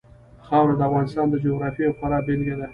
[0.45, 2.67] خاوره د افغانستان د جغرافیې یوه خورا غوره بېلګه ده.